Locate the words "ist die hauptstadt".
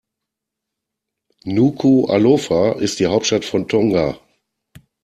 2.79-3.45